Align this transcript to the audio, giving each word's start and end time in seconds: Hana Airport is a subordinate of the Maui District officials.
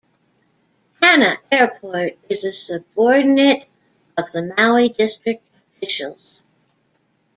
Hana 0.99 1.37
Airport 1.51 2.17
is 2.27 2.43
a 2.43 2.51
subordinate 2.51 3.67
of 4.17 4.31
the 4.31 4.41
Maui 4.57 4.89
District 4.89 5.45
officials. 5.75 6.43